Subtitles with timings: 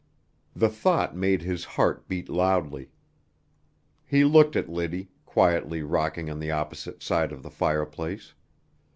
[0.55, 2.89] The thought made his heart beat loudly.
[4.03, 8.33] He looked at Liddy, quietly rocking on the opposite side of the fireplace.